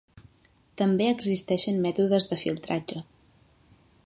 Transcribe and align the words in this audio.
També 0.81 1.09
existeixen 1.11 1.79
mètodes 1.87 2.29
de 2.33 2.41
filtratge. 2.45 3.05